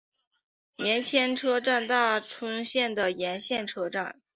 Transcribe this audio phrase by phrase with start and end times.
[0.79, 4.19] 千绵车站大村线的沿线车站。